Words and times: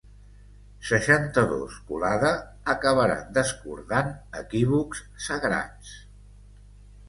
Seixanta-dos 0.91 1.75
culada 1.89 2.31
acabaran 2.75 3.23
descordant 3.37 4.13
equívocs 4.45 5.07
sagrats. 5.31 5.97